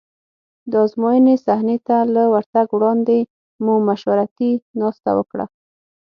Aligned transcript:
د 0.71 0.73
ازموینې 0.85 1.35
صحنې 1.45 1.77
ته 1.87 1.97
له 2.15 2.23
ورتګ 2.33 2.67
وړاندې 2.73 3.17
مو 3.63 3.73
مشورتي 3.87 4.51
ناسته 4.79 5.09
وکړه. 5.17 5.45